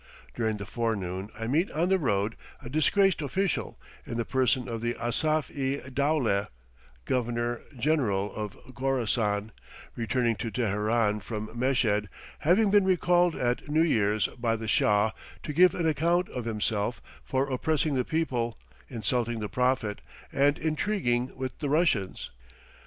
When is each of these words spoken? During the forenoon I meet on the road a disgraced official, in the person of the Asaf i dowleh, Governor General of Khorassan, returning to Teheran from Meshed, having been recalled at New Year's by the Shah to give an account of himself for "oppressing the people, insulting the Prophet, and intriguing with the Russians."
During 0.33 0.57
the 0.57 0.65
forenoon 0.65 1.29
I 1.37 1.45
meet 1.45 1.69
on 1.69 1.89
the 1.89 1.99
road 1.99 2.35
a 2.59 2.69
disgraced 2.71 3.21
official, 3.21 3.77
in 4.03 4.17
the 4.17 4.25
person 4.25 4.67
of 4.67 4.81
the 4.81 4.95
Asaf 4.95 5.51
i 5.51 5.79
dowleh, 5.91 6.47
Governor 7.05 7.61
General 7.77 8.33
of 8.33 8.57
Khorassan, 8.73 9.51
returning 9.95 10.35
to 10.37 10.49
Teheran 10.49 11.19
from 11.19 11.51
Meshed, 11.53 12.07
having 12.39 12.71
been 12.71 12.83
recalled 12.83 13.35
at 13.35 13.69
New 13.69 13.83
Year's 13.83 14.25
by 14.39 14.55
the 14.55 14.67
Shah 14.67 15.11
to 15.43 15.53
give 15.53 15.75
an 15.75 15.85
account 15.85 16.29
of 16.29 16.45
himself 16.45 16.99
for 17.23 17.47
"oppressing 17.51 17.93
the 17.93 18.03
people, 18.03 18.57
insulting 18.89 19.39
the 19.39 19.49
Prophet, 19.49 20.01
and 20.31 20.57
intriguing 20.57 21.29
with 21.37 21.59
the 21.59 21.69
Russians." 21.69 22.31